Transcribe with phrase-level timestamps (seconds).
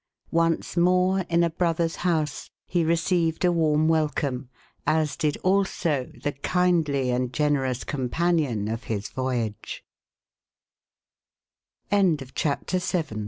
[0.33, 4.49] Once more in a brother's house, he received a warm wel come,
[4.87, 9.53] as did also the kindly and generous companion of his voy